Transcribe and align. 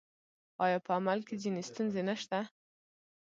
آیا 0.65 0.79
په 0.85 0.91
عمل 0.97 1.19
کې 1.27 1.35
ځینې 1.43 1.61
ستونزې 1.69 2.01
نشته؟ 2.09 2.39